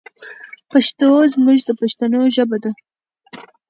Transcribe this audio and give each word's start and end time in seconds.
پښتو 0.71 1.09
زموږ 1.33 1.59
پښتنو 1.79 2.21
ژبه 2.35 2.57
ده. 2.63 2.71